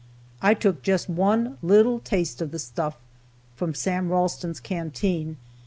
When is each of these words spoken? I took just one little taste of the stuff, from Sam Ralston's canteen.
I 0.41 0.55
took 0.55 0.81
just 0.81 1.07
one 1.09 1.59
little 1.61 1.99
taste 1.99 2.41
of 2.41 2.49
the 2.49 2.57
stuff, 2.57 2.97
from 3.55 3.75
Sam 3.75 4.09
Ralston's 4.09 4.59
canteen. 4.59 5.37